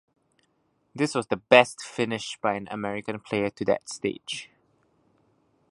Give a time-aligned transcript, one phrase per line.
[0.95, 4.49] This was the best finish by an American player to that stage.